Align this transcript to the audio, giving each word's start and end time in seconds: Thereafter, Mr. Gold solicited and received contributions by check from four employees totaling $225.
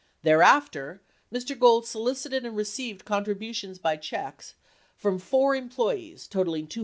Thereafter, 0.23 0.99
Mr. 1.31 1.55
Gold 1.55 1.85
solicited 1.87 2.43
and 2.43 2.55
received 2.55 3.05
contributions 3.05 3.77
by 3.77 3.97
check 3.97 4.43
from 4.97 5.19
four 5.19 5.53
employees 5.55 6.25
totaling 6.27 6.65
$225. 6.65 6.79